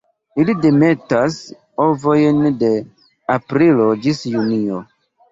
Ili 0.43 0.53
demetas 0.61 1.35
ovojn 1.83 2.39
de 2.63 2.69
aprilo 3.35 3.85
ĝis 4.07 4.23
junio. 4.31 4.81